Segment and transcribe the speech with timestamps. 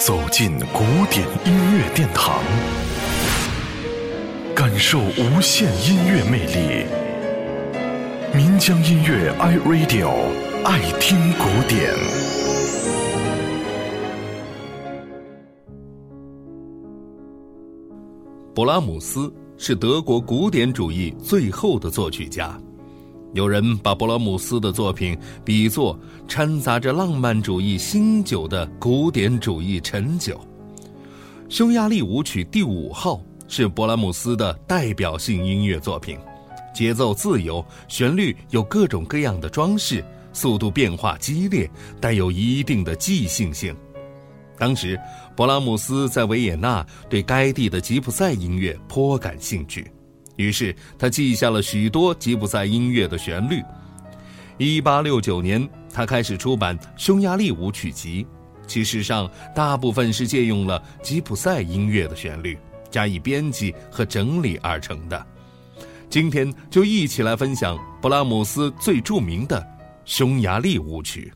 [0.00, 2.42] 走进古典音乐殿堂，
[4.56, 6.86] 感受无限音乐魅力。
[8.34, 10.08] 民江音乐 iRadio
[10.64, 11.92] 爱听古典。
[18.54, 22.58] 勃拉姆斯是德国古典主义最后的作曲家。
[23.32, 30.40] 有人把勃拉姆斯的作品比作掺杂着浪漫主义新酒的古典主义陈酒。
[31.48, 36.18] 匈牙利舞曲第五号是勃拉姆斯的代表性音乐作品，
[36.74, 43.74] 节奏自由，旋律有各种各样的装饰，速度变化激烈，带有一定的即兴性。
[44.58, 44.98] 当时，
[45.36, 49.90] 勃拉姆斯在维也纳对该地的吉普赛音乐颇感兴趣。
[50.40, 53.62] 于是他记下了许多吉普赛音乐的旋律。
[54.56, 58.24] 一八六九年，他开始出版《匈牙利舞曲集》，
[58.66, 62.58] 其实上大部分是借用了吉普赛音乐的旋律，
[62.90, 65.26] 加以编辑和整理而成的。
[66.08, 69.60] 今天就一起来分享布拉姆斯最著名的
[70.04, 71.32] 《匈牙利舞曲》。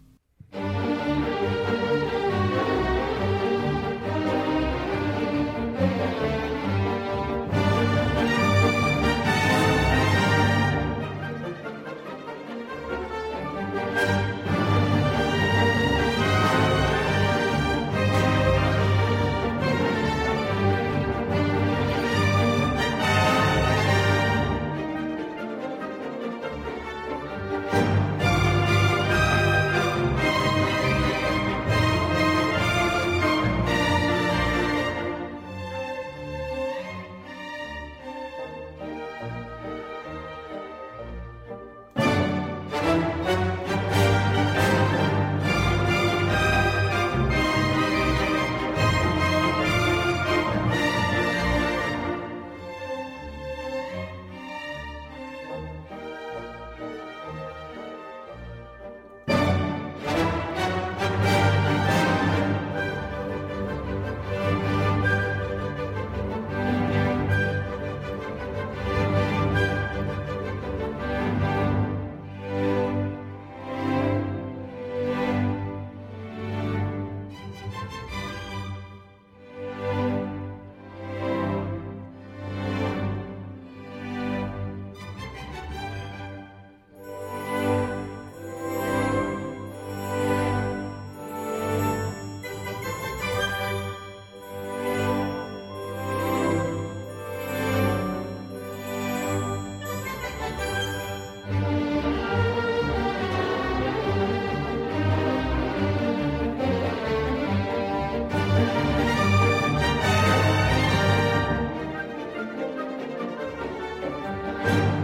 [114.75, 115.04] you